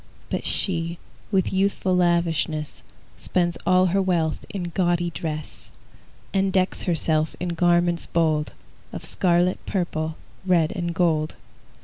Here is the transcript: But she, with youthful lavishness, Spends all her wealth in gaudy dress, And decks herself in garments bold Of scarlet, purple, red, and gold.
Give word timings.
But 0.31 0.47
she, 0.47 0.97
with 1.31 1.53
youthful 1.53 1.95
lavishness, 1.95 2.81
Spends 3.19 3.55
all 3.67 3.85
her 3.93 4.01
wealth 4.01 4.43
in 4.49 4.71
gaudy 4.73 5.11
dress, 5.11 5.69
And 6.33 6.51
decks 6.51 6.81
herself 6.81 7.35
in 7.39 7.49
garments 7.49 8.07
bold 8.07 8.53
Of 8.91 9.05
scarlet, 9.05 9.63
purple, 9.67 10.15
red, 10.43 10.71
and 10.75 10.95
gold. 10.95 11.35